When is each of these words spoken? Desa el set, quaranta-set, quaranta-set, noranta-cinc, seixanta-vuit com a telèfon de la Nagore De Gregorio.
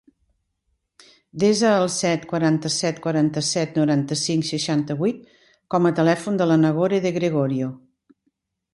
Desa 1.43 1.73
el 1.81 1.85
set, 1.97 2.23
quaranta-set, 2.31 3.03
quaranta-set, 3.05 3.77
noranta-cinc, 3.83 4.49
seixanta-vuit 4.55 5.23
com 5.75 5.89
a 5.93 5.97
telèfon 6.03 6.45
de 6.45 6.53
la 6.53 6.61
Nagore 6.67 7.05
De 7.09 7.17
Gregorio. 7.21 7.75